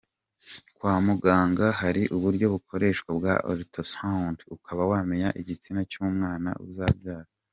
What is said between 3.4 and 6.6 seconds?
ultrasound ukaba wamenya igitsina cy’umwana